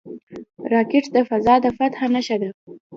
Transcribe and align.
راکټ 0.73 1.05
د 1.15 1.17
فضا 1.29 1.55
د 1.63 1.65
فتح 1.77 2.01
نښه 2.13 2.37
ده 2.41 2.49